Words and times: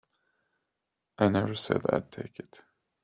I 1.19 1.27
never 1.29 1.53
said 1.53 1.85
I'd 1.91 2.11
take 2.11 2.39
it. 2.39 2.63